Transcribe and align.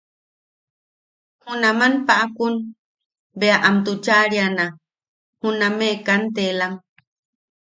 Junaman 1.43 1.93
paʼakun 2.07 2.53
bea 3.39 3.57
am 3.67 3.75
tuchaariana 3.85 4.65
juname 5.39 5.87
kanteelam. 6.05 6.73